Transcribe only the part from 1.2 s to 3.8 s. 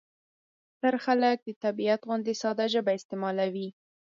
د طبیعت غوندې ساده ژبه استعمالوي.